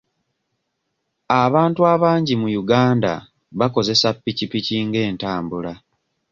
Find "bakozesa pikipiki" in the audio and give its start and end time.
3.59-4.75